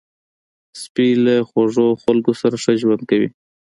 سپي 0.81 1.07
له 1.25 1.35
خوږو 1.49 1.87
خلکو 2.03 2.31
سره 2.41 2.55
ښه 2.63 2.73
ژوند 2.81 3.01
کوي. 3.09 3.29